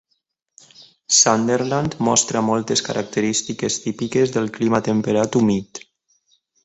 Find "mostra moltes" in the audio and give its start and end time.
1.99-2.81